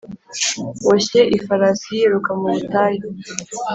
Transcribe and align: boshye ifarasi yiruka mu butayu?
boshye 0.85 1.21
ifarasi 1.37 1.89
yiruka 1.99 2.31
mu 2.39 2.47
butayu? 2.53 3.05